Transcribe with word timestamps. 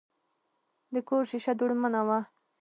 د 0.93 0.95
کور 1.07 1.23
شیشه 1.31 1.53
دوړمنه 1.59 2.01
وه. 2.07 2.19